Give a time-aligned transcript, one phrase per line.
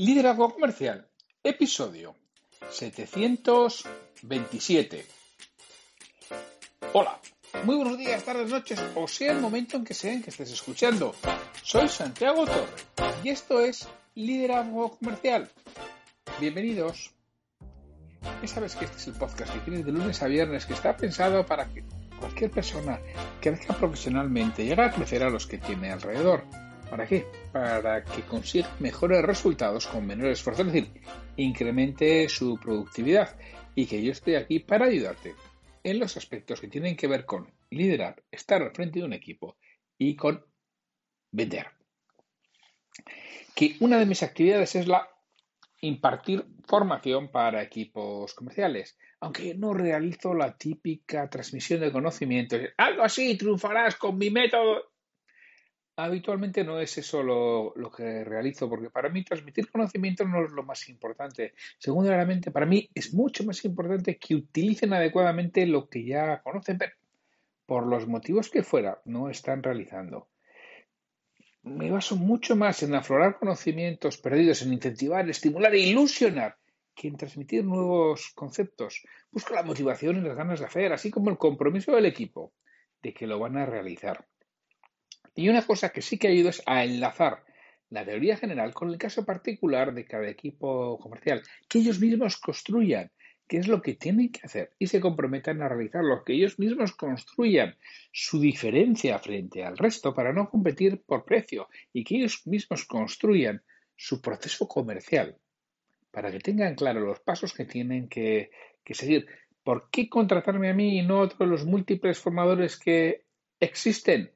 [0.00, 1.08] Liderazgo Comercial,
[1.42, 2.14] episodio
[2.70, 5.04] 727.
[6.92, 7.18] Hola,
[7.64, 10.52] muy buenos días, tardes, noches, o sea el momento en que sea en que estés
[10.52, 11.16] escuchando.
[11.64, 12.70] Soy Santiago Torre
[13.24, 15.50] y esto es Liderazgo Comercial.
[16.38, 17.12] Bienvenidos.
[18.40, 20.96] Ya sabes que este es el podcast que tienes de lunes a viernes que está
[20.96, 21.82] pensado para que
[22.20, 23.00] cualquier persona
[23.40, 26.44] que crezca profesionalmente llegue a crecer a los que tiene alrededor
[26.90, 27.26] ¿Para qué?
[27.52, 30.90] Para que consiga mejores resultados con menor esfuerzo, es decir,
[31.36, 33.36] incremente su productividad
[33.74, 35.34] y que yo estoy aquí para ayudarte
[35.84, 39.56] en los aspectos que tienen que ver con liderar, estar al frente de un equipo
[39.98, 40.44] y con
[41.30, 41.66] vender.
[43.54, 45.08] Que una de mis actividades es la
[45.80, 52.60] impartir formación para equipos comerciales, aunque no realizo la típica transmisión de conocimientos.
[52.76, 54.87] Algo así, triunfarás con mi método.
[56.00, 60.62] Habitualmente no es eso lo, que realizo, porque para mí transmitir conocimiento no es lo
[60.62, 61.54] más importante.
[61.76, 66.92] Segundamente, para mí es mucho más importante que utilicen adecuadamente lo que ya conocen, pero
[67.66, 70.28] por los motivos que fuera, no están realizando.
[71.64, 76.58] Me baso mucho más en aflorar conocimientos perdidos, en incentivar, estimular e ilusionar
[76.94, 79.02] que en transmitir nuevos conceptos.
[79.32, 82.52] Busco la motivación y las ganas de hacer, así como el compromiso del equipo
[83.02, 84.24] de que lo van a realizar.
[85.38, 87.44] Y una cosa que sí que ha ido es a enlazar
[87.90, 93.12] la teoría general con el caso particular de cada equipo comercial, que ellos mismos construyan
[93.46, 96.92] qué es lo que tienen que hacer y se comprometan a realizarlo, que ellos mismos
[96.92, 97.76] construyan
[98.10, 103.62] su diferencia frente al resto para no competir por precio y que ellos mismos construyan
[103.94, 105.36] su proceso comercial
[106.10, 108.50] para que tengan claro los pasos que tienen que,
[108.90, 109.28] seguir.
[109.62, 113.22] ¿Por qué contratarme a mí y no a otros de los múltiples formadores que
[113.60, 114.32] existen?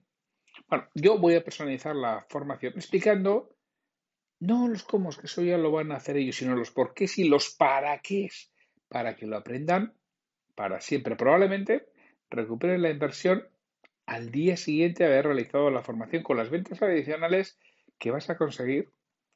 [0.72, 3.54] Bueno, yo voy a personalizar la formación explicando
[4.40, 7.06] no los cómo, que eso ya lo van a hacer ellos, sino los por qué
[7.14, 8.30] y los para qué,
[8.88, 9.92] para que lo aprendan
[10.54, 11.14] para siempre.
[11.14, 11.88] Probablemente
[12.30, 13.46] recuperen la inversión
[14.06, 17.58] al día siguiente de haber realizado la formación con las ventas adicionales
[17.98, 18.94] que vas a conseguir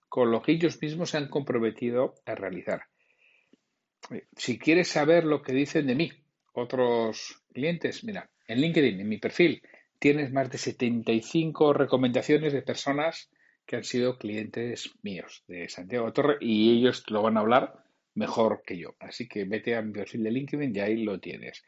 [0.09, 2.85] con lo que ellos mismos se han comprometido a realizar.
[4.39, 6.13] Si quieres saber lo que dicen de mí
[6.55, 9.61] otros clientes, mira, en LinkedIn, en mi perfil,
[9.99, 13.31] tienes más de 75 recomendaciones de personas
[13.65, 17.85] que han sido clientes míos de Santiago Torre y ellos lo van a hablar
[18.15, 18.95] mejor que yo.
[19.01, 21.65] Así que vete a mi perfil de LinkedIn y ahí lo tienes.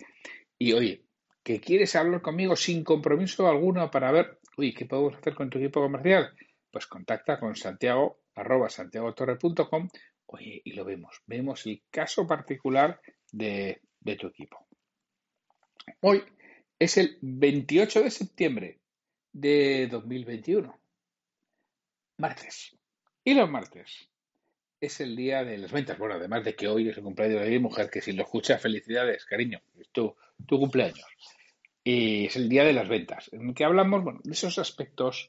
[0.59, 1.05] Y oye,
[1.43, 5.59] que quieres hablar conmigo sin compromiso alguno para ver, uy, ¿qué podemos hacer con tu
[5.59, 6.31] equipo comercial?
[6.71, 9.89] Pues contacta con Santiago arroba santiagotorre.com
[10.27, 11.23] oye, y lo vemos.
[11.27, 13.01] Vemos el caso particular
[13.33, 14.67] de, de tu equipo.
[16.01, 16.23] Hoy
[16.79, 18.79] es el 28 de septiembre
[19.33, 20.79] de 2021.
[22.19, 22.77] Martes.
[23.25, 24.09] Y los martes
[24.81, 25.99] es el día de las ventas.
[25.99, 28.59] Bueno, además de que hoy es el cumpleaños de mi mujer, que si lo escucha,
[28.59, 30.15] felicidades, cariño, es tu,
[30.47, 31.07] tu cumpleaños.
[31.83, 35.29] Y es el día de las ventas, en el que hablamos bueno, de esos aspectos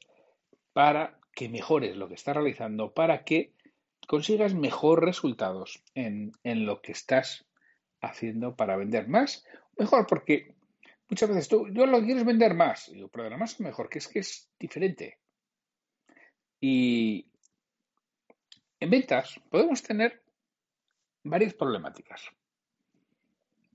[0.72, 3.52] para que mejores lo que estás realizando, para que
[4.06, 7.46] consigas mejores resultados en, en lo que estás
[8.00, 9.44] haciendo para vender más.
[9.76, 10.54] Mejor porque
[11.10, 12.88] Muchas veces tú, yo lo quieres vender más.
[12.88, 15.18] Y digo, pero más mejor, que es que es diferente.
[16.60, 17.26] Y
[18.78, 20.22] en ventas podemos tener
[21.24, 22.22] varias problemáticas.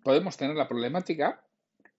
[0.01, 1.43] Podemos tener la problemática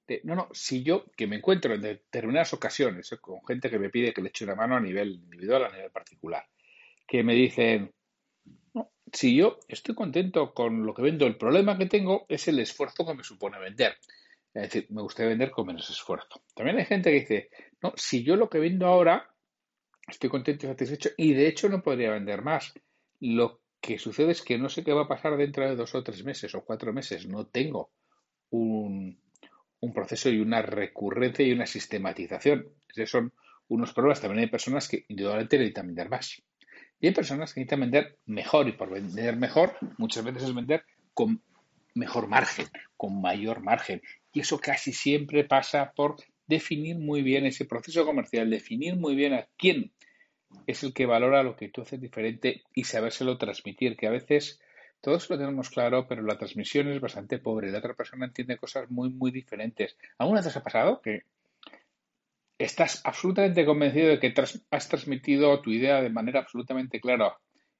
[0.06, 3.78] de, no, no, si yo, que me encuentro en determinadas ocasiones eh, con gente que
[3.78, 6.46] me pide que le eche una mano a nivel individual, a nivel particular,
[7.06, 7.92] que me dicen,
[9.12, 13.04] si yo estoy contento con lo que vendo, el problema que tengo es el esfuerzo
[13.04, 13.96] que me supone vender.
[14.56, 16.40] Es decir, me gustaría vender con menos esfuerzo.
[16.54, 17.50] También hay gente que dice,
[17.82, 19.30] no, si yo lo que vendo ahora
[20.08, 22.72] estoy contento y satisfecho y de hecho no podría vender más.
[23.20, 26.02] Lo que sucede es que no sé qué va a pasar dentro de dos o
[26.02, 27.26] tres meses o cuatro meses.
[27.26, 27.90] No tengo
[28.48, 29.20] un,
[29.94, 32.66] proceso y una recurrencia y una sistematización.
[32.88, 33.34] Esos son
[33.68, 34.22] unos problemas.
[34.22, 36.42] También hay personas que indudablemente necesitan vender más.
[36.98, 40.82] Y hay personas que necesitan vender mejor y por vender mejor muchas veces es vender
[41.12, 41.42] con
[41.94, 42.66] mejor margen,
[42.96, 44.00] con mayor margen.
[44.36, 46.16] Y eso casi siempre pasa por
[46.46, 49.92] definir muy bien ese proceso comercial, definir muy bien a quién
[50.66, 54.60] es el que valora lo que tú haces diferente y sabérselo transmitir, que a veces
[55.00, 57.72] todos lo tenemos claro, pero la transmisión es bastante pobre.
[57.72, 59.96] La otra persona entiende cosas muy, muy diferentes.
[60.18, 61.22] ¿Alguna vez ha pasado que
[62.58, 64.34] estás absolutamente convencido de que
[64.70, 67.38] has transmitido tu idea de manera absolutamente clara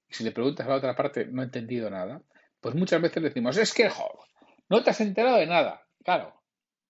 [0.09, 2.23] y si le preguntas a la otra parte no ha entendido nada?
[2.62, 3.91] Pues muchas veces decimos, es que,
[4.70, 5.82] no te has enterado de nada.
[6.02, 6.32] Claro,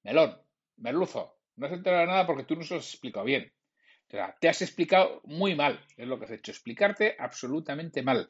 [0.06, 0.38] melón,
[0.76, 3.52] merluzo, no has enterado de nada porque tú no se lo has explicado bien.
[4.06, 8.28] O sea, te has explicado muy mal, es lo que has hecho, explicarte absolutamente mal.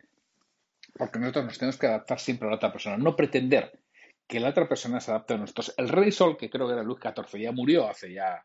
[0.97, 3.79] Porque nosotros nos tenemos que adaptar siempre a la otra persona, no pretender
[4.27, 5.75] que la otra persona se adapte a nosotros.
[5.77, 8.43] El rey Sol, que creo que era Luis XIV, ya murió hace ya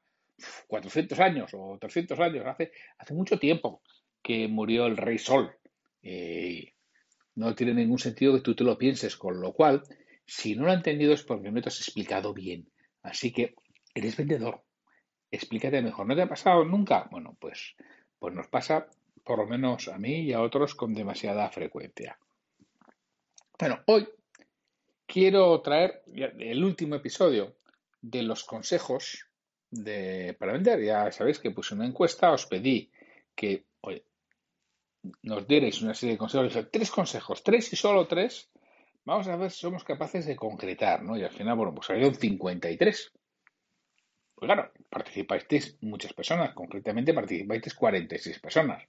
[0.67, 3.81] 400 años o 300 años, hace, mucho tiempo
[4.21, 5.55] que murió el rey Sol.
[6.03, 6.73] Eh,
[7.35, 9.83] no tiene ningún sentido que tú te lo pienses, con lo cual,
[10.25, 12.67] si no lo has entendido es porque no te has explicado bien.
[13.03, 13.55] Así que
[13.93, 14.63] eres vendedor.
[15.29, 16.07] Explícate mejor.
[16.07, 17.07] ¿No te ha pasado nunca?
[17.11, 17.75] Bueno, pues,
[18.19, 18.87] pues nos pasa
[19.23, 22.17] por lo menos a mí y a otros con demasiada frecuencia.
[23.57, 24.07] Bueno, hoy
[25.05, 27.57] quiero traer el último episodio
[28.01, 29.27] de los consejos
[30.39, 30.83] para vender.
[30.83, 32.91] Ya sabéis que puse una encuesta, os pedí
[33.35, 33.65] que
[35.23, 36.47] nos dierais una serie de consejos.
[36.47, 38.49] Dije, tres consejos, tres y solo tres.
[39.03, 41.17] Vamos a ver si somos capaces de concretar, ¿no?
[41.17, 43.11] Y al final, bueno, pues salieron 53.
[44.35, 48.83] Pues claro, participáis muchas personas, concretamente participáis 46 personas.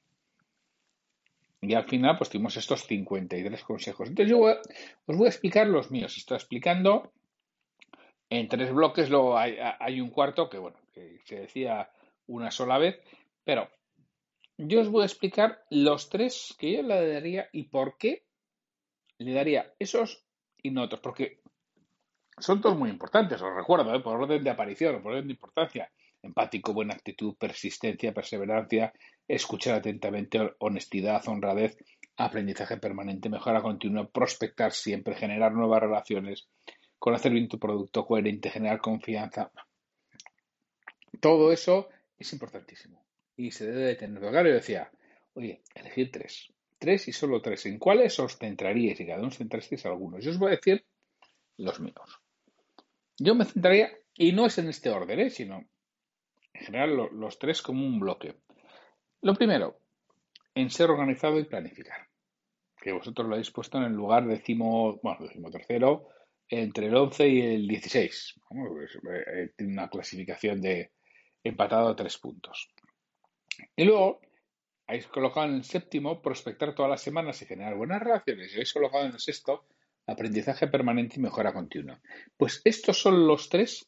[1.62, 4.08] Y al final, pues tuvimos estos 53 consejos.
[4.08, 6.16] Entonces yo os voy a explicar los míos.
[6.16, 7.12] Estoy explicando
[8.28, 11.90] en tres bloques, luego hay, hay, un cuarto que, bueno, que se decía
[12.26, 12.98] una sola vez,
[13.44, 13.68] pero
[14.56, 18.24] yo os voy a explicar los tres que yo le daría y por qué
[19.22, 20.24] le daría esos
[20.62, 21.40] y no otros, porque
[22.38, 24.00] son todos muy importantes, os recuerdo, ¿eh?
[24.00, 25.90] por orden de aparición, por orden de importancia.
[26.22, 28.92] Empático, buena actitud, persistencia, perseverancia,
[29.26, 31.76] escuchar atentamente, honestidad, honradez,
[32.16, 36.48] aprendizaje permanente, mejora continua, prospectar siempre, generar nuevas relaciones,
[36.98, 39.50] conocer bien tu producto coherente, generar confianza.
[41.20, 41.88] Todo eso
[42.18, 43.04] es importantísimo
[43.36, 44.48] y se debe de tener claro.
[44.48, 44.90] Yo decía,
[45.34, 46.52] oye, elegir tres.
[46.82, 47.64] Tres y solo tres.
[47.66, 48.98] ¿En cuáles os centraríais?
[48.98, 50.24] Y cada uno centrasteis algunos.
[50.24, 50.84] Yo os voy a decir
[51.56, 52.20] los míos.
[53.16, 55.30] Yo me centraría, y no es en este orden, ¿eh?
[55.30, 55.64] sino
[56.52, 58.34] en general los tres como un bloque.
[59.20, 59.78] Lo primero,
[60.56, 62.08] en ser organizado y planificar.
[62.76, 66.08] Que vosotros lo habéis puesto en el lugar décimo, bueno, décimo tercero,
[66.48, 68.40] entre el 11 y el 16.
[68.48, 70.90] Pues, eh, tiene una clasificación de
[71.44, 72.68] empatado a tres puntos.
[73.76, 74.20] Y luego,
[74.86, 78.50] habéis colocado en el séptimo, prospectar todas las semanas y generar buenas relaciones.
[78.50, 79.66] Y habéis colocado en el sexto,
[80.06, 82.00] aprendizaje permanente y mejora continua.
[82.36, 83.86] Pues estos son los tres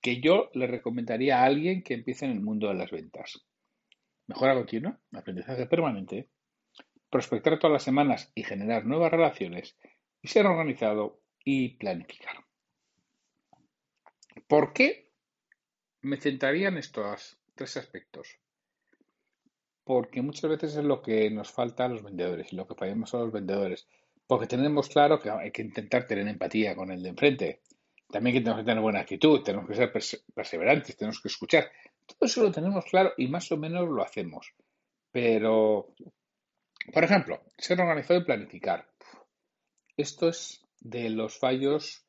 [0.00, 3.44] que yo le recomendaría a alguien que empiece en el mundo de las ventas.
[4.28, 6.28] Mejora continua, aprendizaje permanente,
[7.10, 9.76] prospectar todas las semanas y generar nuevas relaciones,
[10.22, 12.44] y ser organizado y planificar.
[14.48, 15.12] ¿Por qué
[16.02, 18.38] me centraría en estos tres aspectos?
[19.86, 23.14] Porque muchas veces es lo que nos falta a los vendedores y lo que fallamos
[23.14, 23.86] a los vendedores.
[24.26, 27.60] Porque tenemos claro que hay que intentar tener empatía con el de enfrente.
[28.10, 29.92] También que tenemos que tener buena actitud, tenemos que ser
[30.34, 31.70] perseverantes, tenemos que escuchar.
[32.04, 34.52] Todo eso lo tenemos claro y más o menos lo hacemos.
[35.12, 35.94] Pero,
[36.92, 38.88] por ejemplo, ser organizado y planificar.
[39.96, 42.04] Esto es de los fallos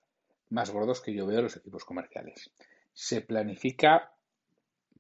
[0.50, 2.50] más gordos que yo veo en los equipos comerciales.
[2.92, 4.16] Se planifica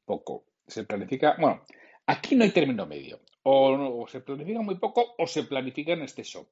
[0.06, 0.46] poco.
[0.68, 1.64] Se planifica, bueno,
[2.08, 3.20] Aquí no hay término medio.
[3.44, 6.50] O, se planifica muy poco o se planifica en exceso.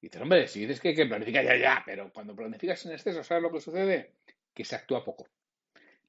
[0.00, 2.92] Y dices, hombre, si dices que hay que planificar ya, ya, pero cuando planificas en
[2.92, 4.14] exceso, ¿sabes lo que sucede?
[4.54, 5.26] Que se actúa poco.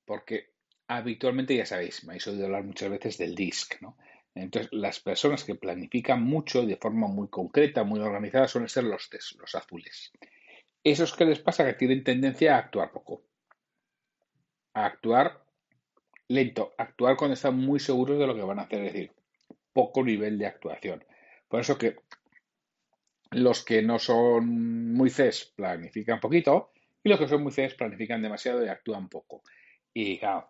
[0.06, 0.52] Porque
[0.88, 3.98] habitualmente, ya sabéis, me habéis oído hablar muchas veces del DISC, ¿no?
[4.34, 9.10] Entonces, las personas que planifican mucho de forma muy concreta, muy organizada, suelen ser los,
[9.38, 10.12] los azules.
[10.84, 13.24] Esos que les pasa que tienen tendencia a actuar poco.
[14.74, 15.44] A actuar
[16.34, 19.12] lento, actuar cuando están muy seguros de lo que van a hacer, es decir,
[19.74, 21.04] poco nivel de actuación.
[21.48, 21.98] Por eso que
[23.32, 26.72] los que no son muy CES planifican poquito
[27.04, 29.44] y los que son muy CES planifican demasiado y actúan poco.
[29.94, 30.50] Y claro,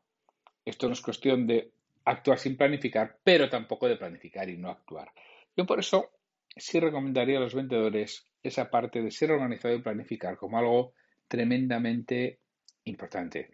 [0.65, 1.71] esto no es cuestión de
[2.05, 5.11] actuar sin planificar, pero tampoco de planificar y no actuar.
[5.55, 6.11] Yo por eso
[6.55, 10.93] sí recomendaría a los vendedores esa parte de ser organizado y planificar como algo
[11.27, 12.39] tremendamente
[12.83, 13.49] importante,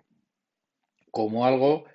[1.11, 1.85] como algo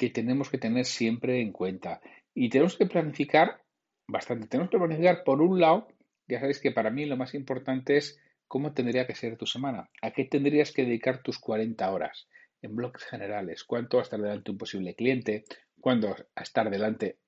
[0.00, 2.00] que tenemos que tener siempre en cuenta.
[2.32, 3.60] Y tenemos que planificar
[4.08, 4.48] bastante.
[4.48, 5.88] Tenemos que planificar, por un lado,
[6.26, 9.90] ya sabéis que para mí lo más importante es cómo tendría que ser tu semana.
[10.00, 12.28] ¿A qué tendrías que dedicar tus 40 horas?
[12.62, 13.62] En bloques generales.
[13.62, 15.44] ¿Cuánto a estar delante de un posible cliente?
[15.78, 17.18] ¿Cuánto a estar delante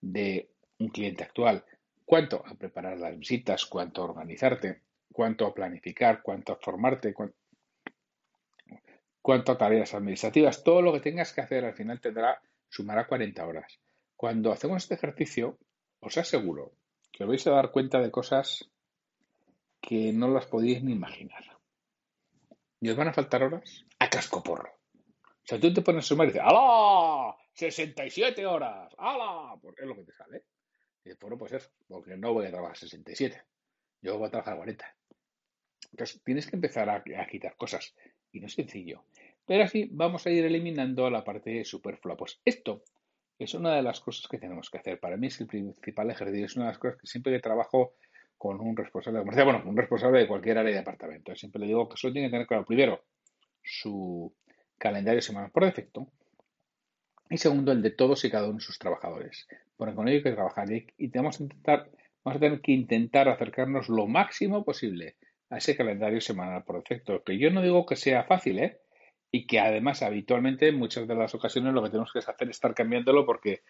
[0.00, 1.64] de un cliente actual?
[2.04, 3.66] ¿Cuánto a preparar las visitas?
[3.66, 4.80] ¿Cuánto a organizarte?
[5.12, 6.22] ¿Cuánto a planificar?
[6.24, 7.14] ¿Cuánto a formarte?
[9.26, 13.44] Cuanto a tareas administrativas, todo lo que tengas que hacer al final tendrá, sumará 40
[13.44, 13.80] horas.
[14.14, 15.58] Cuando hacemos este ejercicio,
[15.98, 16.76] os aseguro
[17.10, 18.70] que os vais a dar cuenta de cosas
[19.80, 21.42] que no las podéis ni imaginar.
[22.80, 23.84] ¿Y os van a faltar horas?
[23.98, 24.70] A cascoporro.
[24.94, 27.34] O sea, tú te pones a sumar y dices, ¡Hala!
[27.52, 28.94] 67 horas.
[28.96, 29.58] ¡Hala!
[29.60, 30.44] Porque es lo que te sale.
[31.04, 33.42] Y después no puede ser, porque no voy a trabajar 67.
[34.02, 34.96] yo voy a trabajar 40.
[35.90, 37.92] Entonces tienes que empezar a, quitar cosas
[38.36, 39.02] y no es sencillo.
[39.46, 42.16] Pero así vamos a ir eliminando la parte superflua.
[42.16, 42.82] Pues esto
[43.38, 44.98] es una de las cosas que tenemos que hacer.
[44.98, 46.46] Para mí es el principal ejercicio.
[46.46, 47.94] Es una de las cosas que siempre que trabajo
[48.36, 51.68] con un responsable de comercial, bueno, un responsable de cualquier área de departamento, siempre le
[51.68, 53.02] digo que solo tiene que tener claro, primero,
[53.62, 54.30] su
[54.76, 56.06] calendario semanal por defecto,
[57.30, 59.48] y segundo, el de todos y cada uno de sus trabajadores.
[59.76, 61.90] Porque con ello hay que trabajar y tenemos que intentar,
[62.22, 65.16] vamos a tener que intentar acercarnos lo máximo posible
[65.50, 67.22] a ese calendario semanal por defecto.
[67.22, 68.80] Que yo no digo que sea fácil, ¿eh?
[69.30, 72.56] Y que además habitualmente en muchas de las ocasiones lo que tenemos que hacer es
[72.56, 73.62] estar cambiándolo porque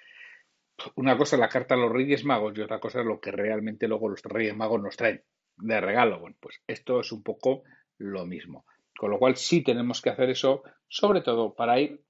[0.94, 3.30] una cosa es la carta a los Reyes Magos y otra cosa es lo que
[3.30, 5.22] realmente luego los Reyes Magos nos traen
[5.56, 6.20] de regalo.
[6.20, 7.62] Bueno, pues esto es un poco
[7.98, 8.66] lo mismo.
[8.96, 12.02] Con lo cual sí tenemos que hacer eso, sobre todo para ir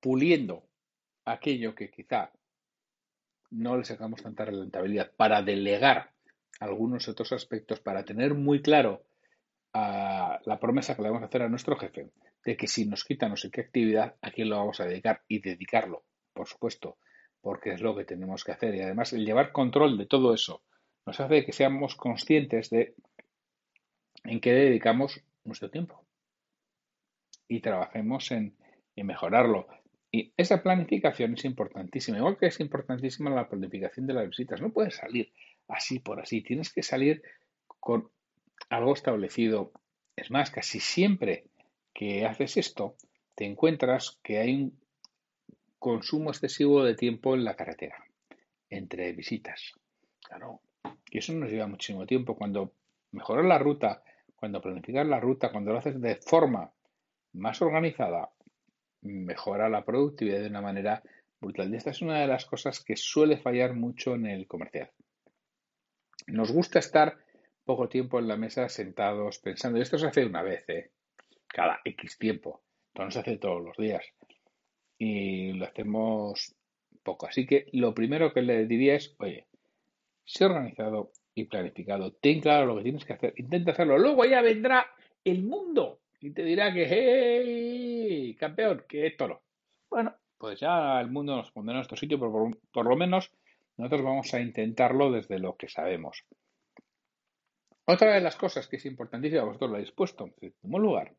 [0.00, 0.64] puliendo
[1.24, 2.32] aquello que quizá
[3.50, 6.11] no le sacamos tanta rentabilidad, para delegar
[6.62, 9.02] algunos otros aspectos, para tener muy claro
[9.72, 12.10] a la promesa que le vamos a hacer a nuestro jefe
[12.44, 15.22] de que si nos quita no sé qué actividad, a quién lo vamos a dedicar
[15.28, 16.98] y dedicarlo, por supuesto,
[17.40, 18.74] porque es lo que tenemos que hacer.
[18.74, 20.62] Y además el llevar control de todo eso
[21.06, 22.94] nos hace que seamos conscientes de
[24.24, 26.04] en qué dedicamos nuestro tiempo
[27.48, 28.56] y trabajemos en,
[28.96, 29.66] en mejorarlo.
[30.10, 34.60] Y esa planificación es importantísima, igual que es importantísima la planificación de las visitas.
[34.60, 35.32] No puedes salir
[35.72, 37.22] así por así, tienes que salir
[37.80, 38.10] con
[38.68, 39.72] algo establecido.
[40.16, 41.46] Es más, casi siempre
[41.92, 42.96] que haces esto,
[43.34, 44.80] te encuentras que hay un
[45.78, 47.96] consumo excesivo de tiempo en la carretera,
[48.70, 49.72] entre visitas.
[50.20, 50.60] Claro,
[51.10, 52.36] y eso nos lleva muchísimo tiempo.
[52.36, 52.72] Cuando
[53.10, 54.02] mejoras la ruta,
[54.36, 56.72] cuando planificas la ruta, cuando lo haces de forma
[57.32, 58.30] más organizada,
[59.02, 61.02] mejora la productividad de una manera
[61.40, 61.72] brutal.
[61.72, 64.90] Y esta es una de las cosas que suele fallar mucho en el comercial.
[66.26, 67.18] Nos gusta estar
[67.64, 70.90] poco tiempo en la mesa sentados pensando, esto se hace una vez, ¿eh?
[71.46, 72.62] cada X tiempo,
[72.94, 74.04] no se hace todos los días
[74.98, 76.54] y lo hacemos
[77.02, 77.26] poco.
[77.26, 79.46] Así que lo primero que le diría es, oye,
[80.24, 84.42] sé organizado y planificado, ten claro lo que tienes que hacer, intenta hacerlo, luego ya
[84.42, 84.86] vendrá
[85.24, 89.42] el mundo y te dirá que, hey, campeón, que esto no.
[89.90, 93.32] Bueno, pues ya el mundo nos pondrá en nuestro sitio, pero por, lo menos
[93.76, 96.24] nosotros vamos a intentarlo desde lo que sabemos.
[97.84, 101.14] Otra de las cosas que es importantísima, vosotros lo habéis puesto, en primer lugar,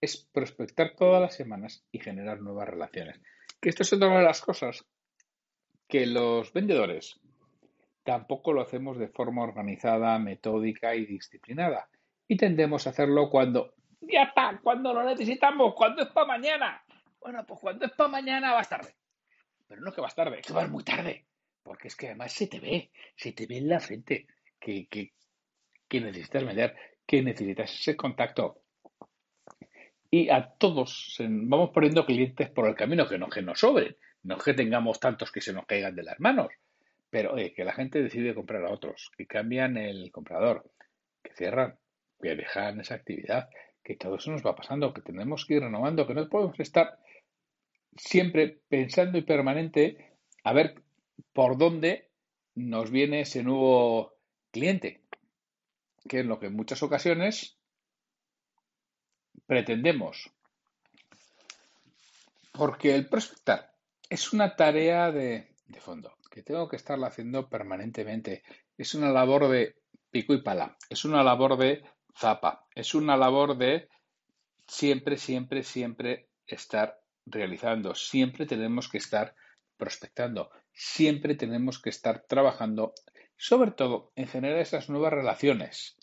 [0.00, 3.20] es prospectar todas las semanas y generar nuevas relaciones.
[3.60, 4.84] Que esto es otra de las cosas
[5.88, 7.20] que los vendedores
[8.02, 11.88] tampoco lo hacemos de forma organizada, metódica y disciplinada.
[12.28, 16.82] Y tendemos a hacerlo cuando ya está, cuando lo necesitamos, cuando es para mañana.
[17.20, 18.94] Bueno, pues cuando es para mañana vas tarde.
[19.66, 21.26] Pero no que vas tarde, que vas muy tarde.
[21.66, 24.28] Porque es que además se te ve, se te ve en la frente
[24.60, 25.12] que, que,
[25.88, 28.62] que necesitas vender, que necesitas ese contacto.
[30.08, 33.96] Y a todos vamos poniendo clientes por el camino que no que nos sobren.
[34.22, 36.52] No que tengamos tantos que se nos caigan de las manos.
[37.10, 40.70] Pero que la gente decide comprar a otros, que cambian el comprador,
[41.20, 41.76] que cierran,
[42.22, 43.48] que dejan esa actividad,
[43.82, 47.00] que todo eso nos va pasando, que tenemos que ir renovando, que no podemos estar
[47.96, 50.12] siempre pensando y permanente
[50.44, 50.85] a ver
[51.36, 52.10] por dónde
[52.54, 54.14] nos viene ese nuevo
[54.50, 55.02] cliente,
[56.08, 57.58] que es lo que en muchas ocasiones
[59.44, 60.32] pretendemos.
[62.52, 63.70] Porque el prospectar
[64.08, 68.42] es una tarea de, fondo que tengo que estarla haciendo permanentemente.
[68.78, 69.76] Es una labor de
[70.10, 71.84] pico y pala, es una labor de
[72.18, 72.66] zapa.
[72.74, 73.90] Es una labor de
[74.66, 77.94] siempre, siempre, siempre estar realizando.
[77.94, 79.34] Siempre tenemos que estar
[79.76, 80.50] prospectando.
[80.78, 82.92] Siempre tenemos que estar trabajando,
[83.38, 85.96] sobre todo en generar esas nuevas relaciones.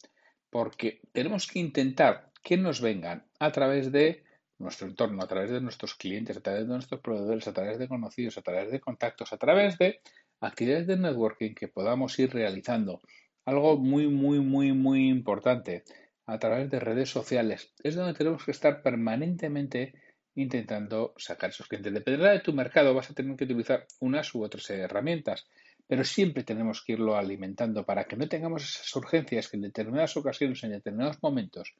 [0.49, 4.23] Porque tenemos que intentar que nos vengan a través de
[4.57, 7.87] nuestro entorno, a través de nuestros clientes, a través de nuestros proveedores, a través de
[7.87, 10.01] conocidos, a través de contactos, a través de
[10.39, 12.99] actividades de networking que podamos ir realizando.
[13.45, 15.83] Algo muy, muy, muy, muy importante
[16.25, 17.73] a través de redes sociales.
[17.83, 19.93] Es donde tenemos que estar permanentemente
[20.35, 21.93] intentando sacar esos clientes.
[21.93, 25.47] Dependerá de tu mercado, vas a tener que utilizar unas u otras herramientas,
[25.87, 30.15] pero siempre tenemos que irlo alimentando para que no tengamos esas urgencias que en determinadas
[30.17, 31.73] ocasiones, en determinados momentos,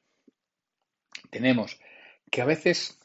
[1.30, 1.80] tenemos
[2.30, 2.98] que a veces,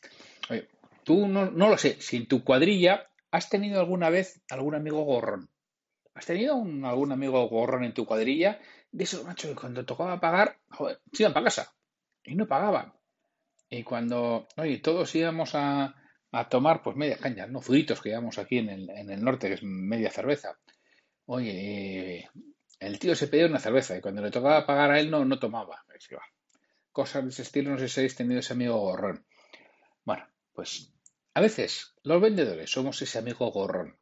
[1.04, 5.04] tú no, no lo sé, si en tu cuadrilla has tenido alguna vez algún amigo
[5.04, 5.50] gorrón,
[6.20, 8.60] ¿Has tenido algún amigo gorrón en tu cuadrilla
[8.92, 11.74] de esos machos que cuando tocaba pagar, joder, se iban para casa
[12.26, 12.92] y no pagaban?
[13.70, 15.96] Y cuando, oye, todos íbamos a,
[16.50, 17.62] tomar pues media caña, ¿no?
[17.62, 20.58] Zuditos que llevamos aquí en el, en el norte, que es media cerveza.
[21.26, 22.30] Oye,
[22.80, 25.38] el tío se pedía una cerveza y cuando le tocaba pagar a él no, no
[25.38, 25.84] tomaba.
[26.92, 29.26] Cosas de ese estilo, no sé si habéis tenido ese amigo gorrón.
[30.04, 30.92] Bueno, pues
[31.34, 33.98] a veces los vendedores somos ese amigo gorrón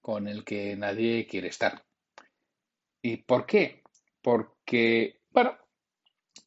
[0.00, 1.84] con el que nadie quiere estar.
[3.02, 3.82] ¿Y por qué?
[4.22, 5.56] Porque, bueno,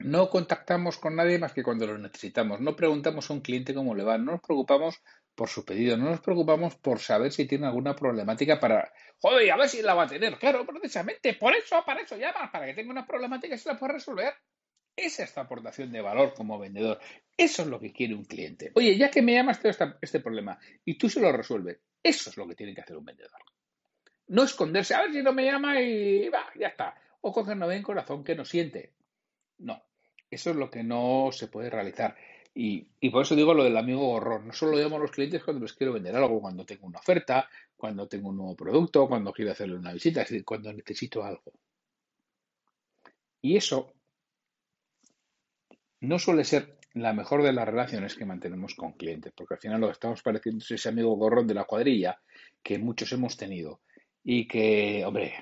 [0.04, 2.60] no contactamos con nadie más que cuando lo necesitamos.
[2.60, 4.18] No preguntamos a un cliente cómo le va.
[4.18, 5.02] No nos preocupamos
[5.36, 5.98] por su pedido.
[5.98, 8.92] No nos preocupamos por saber si tiene alguna problemática para.
[9.20, 10.38] Joder, a ver si la va a tener.
[10.38, 13.78] Claro, precisamente por eso, para eso llamas, para que tenga una problemática y se la
[13.78, 14.34] pueda resolver.
[14.96, 17.00] Esa es la aportación de valor como vendedor.
[17.38, 18.72] Eso es lo que quiere un cliente.
[18.76, 21.80] Oye, ya que me llamas tengo este problema y tú se lo resuelves.
[22.04, 23.42] Eso es lo que tiene que hacer un vendedor.
[24.28, 26.96] No esconderse, a ver si no me llama y va, ya está.
[27.22, 28.94] O coger no ven corazón que no siente.
[29.60, 29.82] No,
[30.32, 32.16] eso es lo que no se puede realizar.
[32.54, 34.48] Y, por eso digo lo del amigo gorrón.
[34.48, 37.50] No solo llamo a los clientes cuando les quiero vender algo, cuando tengo una oferta,
[37.76, 41.54] cuando tengo un nuevo producto, cuando quiero hacerle una visita, es decir, cuando necesito algo.
[43.42, 43.94] Y eso
[46.02, 49.82] no suele ser la mejor de las relaciones que mantenemos con clientes, porque al final
[49.82, 52.20] lo que estamos pareciendo es ese amigo gorrón de la cuadrilla
[52.62, 53.82] que muchos hemos tenido
[54.24, 55.34] y que, hombre,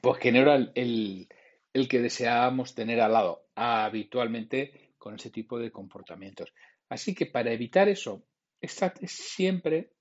[0.00, 1.28] pues que no era el,
[1.72, 6.52] el que deseábamos tener al lado habitualmente con ese tipo de comportamientos.
[6.88, 8.24] Así que para evitar eso,
[8.60, 9.92] estate siempre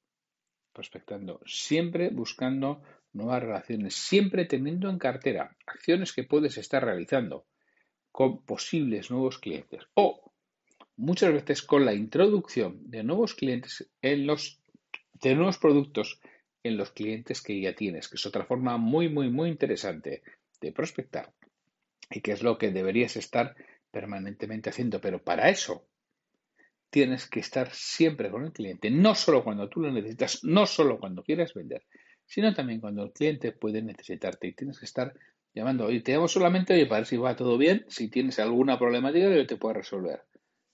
[0.74, 2.82] prospectando, siempre buscando
[3.14, 7.46] nuevas relaciones, siempre teniendo en cartera acciones que puedes estar realizando
[8.12, 10.32] con posibles nuevos clientes o
[10.98, 14.62] muchas veces con la introducción de nuevos clientes en los
[15.14, 16.20] de nuevos productos
[16.64, 20.24] en los clientes que ya tienes, que es otra forma muy muy muy interesante
[20.60, 21.34] de prospectar
[22.10, 23.56] y que es lo que deberías estar
[23.92, 25.00] permanentemente haciendo.
[25.01, 25.88] Pero para eso
[26.89, 31.00] tienes que estar siempre con el cliente, no solo cuando tú lo necesitas, no solo
[31.00, 31.84] cuando quieras vender,
[32.25, 35.13] sino también cuando el cliente puede necesitarte y tienes que estar
[35.54, 35.92] llamando.
[35.92, 39.34] Y te llamo solamente oye, para ver si va todo bien, si tienes alguna problemática
[39.34, 40.24] yo te pueda resolver.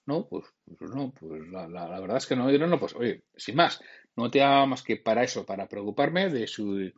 [0.05, 0.45] No, pues,
[0.77, 3.81] pues no, pues la, verdad es que no, no, no, pues oye, sin más,
[4.15, 6.93] no te llamo más que para eso, para preocuparme de si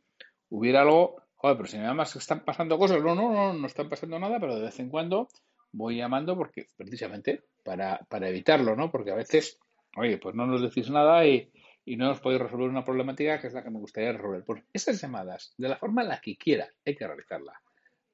[0.50, 1.22] hubiera algo
[1.56, 4.56] pero si me llamas están pasando cosas, no, no, no, no están pasando nada, pero
[4.56, 5.30] de vez en cuando
[5.72, 8.92] voy llamando porque precisamente para, para evitarlo, ¿no?
[8.92, 9.60] Porque a veces,
[9.96, 11.52] oye, pues no nos decís nada y,
[11.86, 14.44] no os podéis resolver una problemática que es la que me gustaría resolver.
[14.44, 17.62] Pues esas llamadas, de la forma en la que quiera, hay que realizarla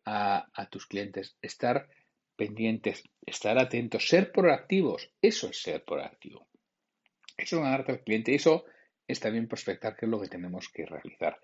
[0.05, 1.87] a, a tus clientes, estar
[2.35, 6.47] pendientes, estar atentos, ser proactivos, eso es ser proactivo.
[7.35, 8.65] Eso es ganarte al cliente, eso
[9.07, 11.39] es también prospectar, que es lo que tenemos que realizar.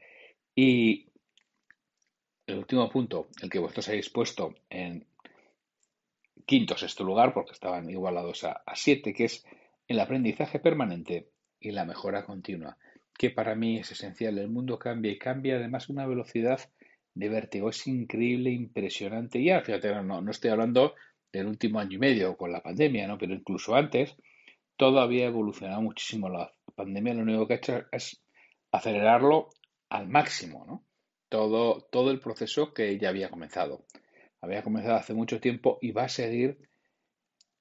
[0.53, 1.08] Y
[2.49, 5.05] el último punto, el que vosotros habéis puesto en
[6.45, 9.45] quinto sexto lugar, porque estaban igualados a, siete, que es
[9.87, 12.77] el aprendizaje permanente y la mejora continua,
[13.17, 14.37] que para mí es esencial.
[14.37, 16.59] El mundo cambia y cambia además una velocidad
[17.13, 17.69] de vértigo.
[17.69, 19.43] Es increíble, impresionante.
[19.43, 20.95] Ya, fíjate, no, no estoy hablando
[21.31, 23.17] del último año y medio con la pandemia, ¿no?
[23.17, 24.15] Pero incluso antes,
[24.75, 26.29] todo había evolucionado muchísimo.
[26.29, 28.23] La pandemia lo único que ha hecho es
[28.71, 29.49] acelerarlo
[29.89, 30.83] al máximo, ¿no?
[31.29, 33.85] Todo, todo el proceso que ya había comenzado.
[34.41, 36.57] Había comenzado hace mucho tiempo y va a seguir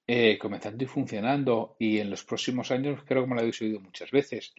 [0.06, 1.76] eh, comenzando y funcionando.
[1.78, 4.54] Y en los próximos años, creo que me lo habéis oído muchas veces,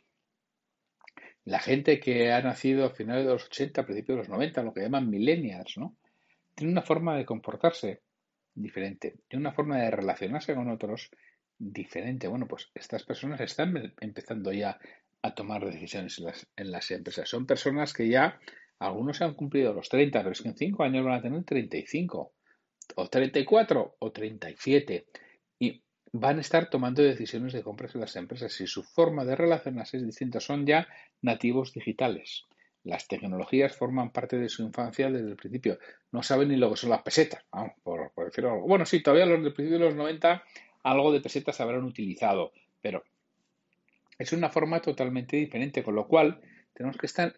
[1.46, 4.64] la gente que ha nacido a finales de los 80, a principios de los 90,
[4.64, 5.98] lo que llaman millennials, ¿no?
[6.54, 8.02] Tiene una forma de comportarse
[8.54, 11.10] diferente, tiene una forma de relacionarse con otros
[11.58, 12.28] diferente.
[12.28, 14.78] Bueno, pues estas personas están empezando ya
[15.22, 17.28] a tomar decisiones en las, en las empresas.
[17.28, 18.40] Son personas que ya
[18.80, 22.32] algunos han cumplido los 30, pero es que en 5 años van a tener 35,
[22.96, 25.06] o 34, o 37.
[25.60, 25.82] Y
[26.14, 29.98] van a estar tomando decisiones de compras en las empresas y su forma de relacionarse
[29.98, 30.40] es distinta.
[30.40, 30.88] Son ya
[31.22, 32.46] nativos digitales.
[32.86, 35.78] Las tecnologías forman parte de su infancia desde el principio.
[36.12, 37.44] No saben ni lo que son las pesetas,
[37.84, 38.68] por, por decirlo algo.
[38.68, 40.44] Bueno, sí, todavía los del principio de los 90
[40.84, 43.04] algo de pesetas habrán utilizado, pero
[44.18, 46.40] es una forma totalmente diferente, con lo cual
[46.74, 47.36] tenemos que estar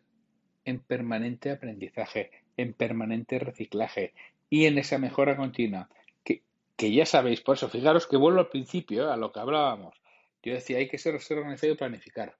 [0.66, 4.14] en permanente aprendizaje, en permanente reciclaje
[4.50, 5.90] y en esa mejora continua.
[6.24, 9.14] Que, ya sabéis, por eso, fijaros que vuelvo al principio, ¿eh?
[9.14, 10.02] a lo que hablábamos.
[10.42, 12.36] Yo decía, hay que ser, organizado y planificar.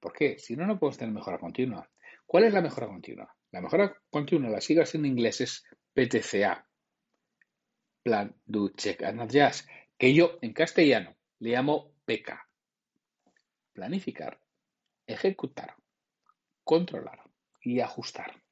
[0.00, 0.36] ¿Por qué?
[0.38, 1.88] Si no, no podemos tener mejora continua.
[2.26, 3.36] ¿Cuál es la mejora continua?
[3.52, 6.66] La mejora continua, las siglas en inglés es PTCA.
[8.02, 9.30] Plan, do, check, and.
[9.96, 12.48] Que yo en castellano le llamo PK.
[13.72, 14.40] Planificar,
[15.06, 15.76] ejecutar,
[16.64, 17.23] controlar,
[17.64, 18.42] y ajustar.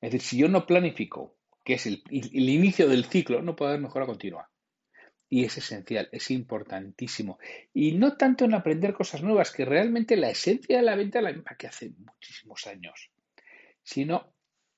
[0.00, 3.82] Es decir, si yo no planifico, que es el, inicio del ciclo, no puede haber
[3.82, 4.50] mejora continua.
[5.28, 7.38] Y es esencial, es importantísimo.
[7.72, 11.32] Y no tanto en aprender cosas nuevas, que realmente la esencia de la venta la
[11.32, 13.10] misma que hace muchísimos años,
[13.82, 14.32] sino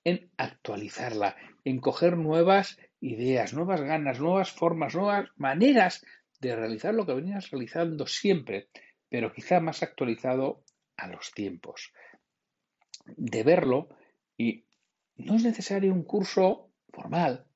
[0.05, 6.05] en actualizarla, en coger nuevas ideas, nuevas ganas, nuevas formas, nuevas maneras
[6.41, 8.69] de realizar lo que venías realizando siempre,
[9.09, 10.65] pero quizá más actualizado
[10.97, 11.93] a los tiempos.
[13.05, 13.89] De verlo
[14.37, 14.65] y
[15.17, 17.47] no es necesario un curso formal,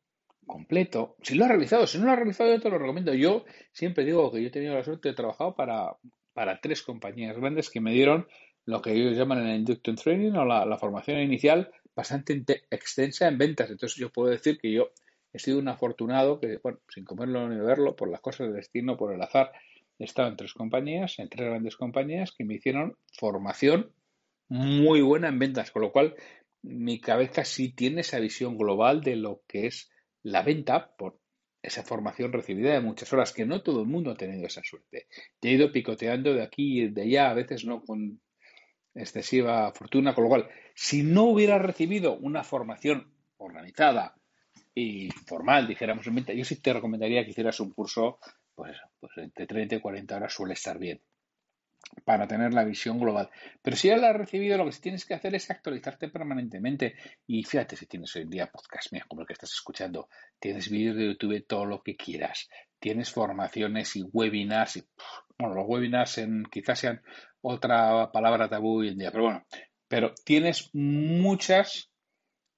[0.46, 1.16] completo.
[1.22, 3.14] Si lo has realizado, si no lo has realizado, yo te lo recomiendo.
[3.14, 5.96] Yo siempre digo que yo he tenido la suerte de trabajar para,
[6.32, 8.26] para tres compañías grandes que me dieron
[8.64, 13.70] lo que ellos llaman el Induction Training o la, formación inicial bastante extensa en ventas.
[13.70, 14.90] Entonces yo puedo decir que yo
[15.32, 18.96] he sido un afortunado que, bueno, sin comerlo ni verlo, por las cosas del destino,
[18.96, 19.52] por el azar,
[19.98, 23.92] he estado en tres compañías, en tres grandes compañías que me hicieron formación
[24.48, 26.14] muy buena en ventas, con lo cual
[26.62, 29.90] mi cabeza sí tiene esa visión global de lo que es
[30.22, 31.18] la venta por
[31.62, 35.06] esa formación recibida de muchas horas, que no todo el mundo ha tenido esa suerte.
[35.40, 38.20] Te he ido picoteando de aquí y de allá, a veces no con
[38.94, 44.14] excesiva fortuna, con lo cual, si no hubieras recibido una formación organizada
[44.74, 48.18] y formal, dijéramos en venta, yo sí te recomendaría que hicieras un curso,
[48.54, 51.00] pues, pues entre 30 y 40 horas suele estar bien
[52.04, 53.30] para tener la visión global.
[53.62, 56.94] Pero si ya la has recibido, lo que tienes que hacer es actualizarte permanentemente.
[57.26, 60.68] Y fíjate si tienes hoy en día podcast mío, como el que estás escuchando, tienes
[60.70, 64.76] vídeos de YouTube, todo lo que quieras, tienes formaciones y webinars.
[64.76, 64.84] Y,
[65.38, 67.02] bueno, los webinars en, quizás sean
[67.40, 69.46] otra palabra tabú hoy en día, pero bueno,
[69.88, 71.90] pero tienes muchas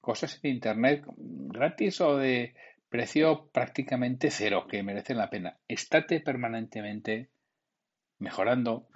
[0.01, 2.55] cosas en Internet gratis o de
[2.89, 5.59] precio prácticamente cero que merecen la pena.
[5.69, 7.29] Estate permanentemente
[8.19, 8.89] mejorando,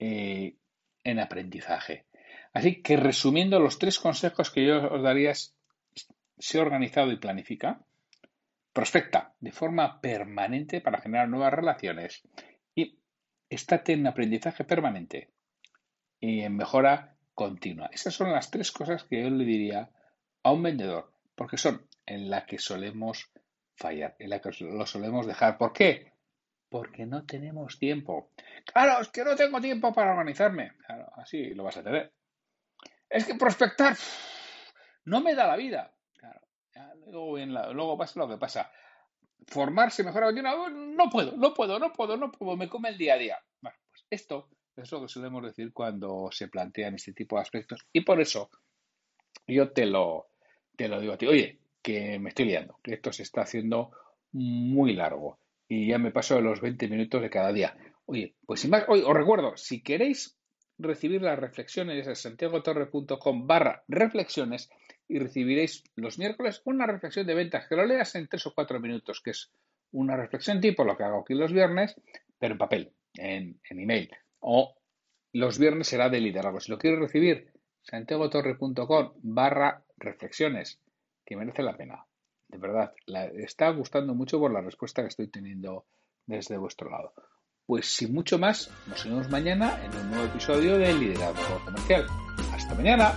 [0.00, 0.56] eh,
[1.04, 2.06] en aprendizaje.
[2.52, 7.84] Así que resumiendo los tres consejos que yo os daría sé organizado y planifica,
[8.72, 12.22] prospecta de forma permanente para generar nuevas relaciones
[12.74, 12.98] y
[13.48, 15.30] estate en aprendizaje permanente
[16.18, 17.90] y en mejora continua.
[17.92, 19.90] Esas son las tres cosas que yo le diría
[20.42, 23.30] a un vendedor, porque son en las que solemos
[23.74, 25.58] fallar, en las que lo solemos dejar.
[25.58, 26.12] ¿Por qué?
[26.70, 28.30] Porque no tenemos tiempo.
[28.72, 30.72] Claro, es que no tengo tiempo para organizarme.
[30.86, 32.12] Claro, así lo vas a tener.
[33.08, 33.96] Es que prospectar
[35.04, 35.92] no me da la vida.
[36.16, 36.40] Claro,
[37.08, 37.36] luego,
[37.72, 38.70] luego pasa lo que pasa.
[39.48, 43.18] Formarse mejor no puedo, no puedo, no puedo, no puedo, me come el día a
[43.18, 43.38] día.
[43.60, 47.84] Bueno, pues esto es lo que solemos decir cuando se plantean este tipo de aspectos.
[47.92, 48.50] Y por eso
[49.46, 50.28] yo te lo,
[50.76, 51.26] te lo digo a ti.
[51.26, 53.90] Oye, que me estoy liando, que esto se está haciendo
[54.32, 57.76] muy largo y ya me paso los 20 minutos de cada día.
[58.04, 60.36] Oye, pues sin más, hoy os recuerdo, si queréis
[60.78, 64.68] recibir las reflexiones es santiagotorre.com barra reflexiones
[65.06, 68.80] y recibiréis los miércoles una reflexión de ventas que lo leas en tres o cuatro
[68.80, 69.52] minutos, que es
[69.92, 71.94] una reflexión tipo lo que hago aquí los viernes,
[72.36, 74.10] pero en papel, en, en email.
[74.40, 74.74] O
[75.32, 76.58] los viernes será de liderazgo.
[76.58, 77.52] Si lo quieres recibir,
[77.82, 80.80] santiagotorre.com barra reflexiones,
[81.24, 82.06] que merece la pena
[82.50, 85.86] de verdad, la, está gustando mucho por la respuesta que estoy teniendo
[86.26, 87.12] desde vuestro lado.
[87.66, 92.06] Pues sin mucho más, nos vemos mañana en un nuevo episodio de Liderazgo Comercial.
[92.52, 93.14] Hasta mañana.